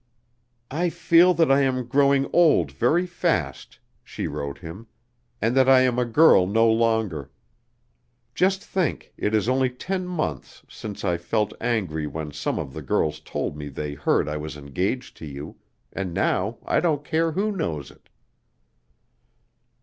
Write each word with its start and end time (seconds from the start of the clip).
"I 0.71 0.89
feel 0.89 1.35
that 1.35 1.51
I 1.51 1.61
am 1.61 1.85
growing 1.85 2.27
old 2.33 2.71
very 2.71 3.05
fast," 3.05 3.77
she 4.03 4.25
wrote 4.25 4.57
him, 4.57 4.87
"and 5.39 5.55
that 5.55 5.69
I 5.69 5.81
am 5.81 5.99
a 5.99 6.05
girl 6.05 6.47
no 6.47 6.67
longer. 6.71 7.29
Just 8.33 8.63
think, 8.63 9.13
it 9.15 9.35
is 9.35 9.47
only 9.47 9.69
ten 9.69 10.07
months 10.07 10.63
since 10.67 11.05
I 11.05 11.17
felt 11.17 11.53
angry 11.61 12.07
when 12.07 12.31
some 12.31 12.57
of 12.57 12.73
the 12.73 12.81
girls 12.81 13.19
told 13.19 13.55
me 13.55 13.69
they 13.69 13.93
heard 13.93 14.27
I 14.27 14.37
was 14.37 14.57
engaged 14.57 15.17
to 15.17 15.27
you, 15.27 15.57
and 15.93 16.15
now 16.15 16.57
I 16.65 16.79
don't 16.79 17.05
care 17.05 17.33
who 17.33 17.51
knows 17.51 17.91
it." 17.91 18.09